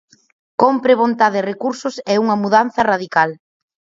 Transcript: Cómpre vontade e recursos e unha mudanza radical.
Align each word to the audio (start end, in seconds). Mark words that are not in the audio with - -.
Cómpre 0.61 0.93
vontade 1.03 1.37
e 1.39 1.47
recursos 1.51 1.95
e 2.13 2.13
unha 2.23 2.39
mudanza 2.43 2.81
radical. 2.91 3.29